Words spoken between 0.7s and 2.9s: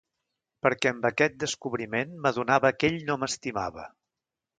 amb aquest descobriment m'adonava que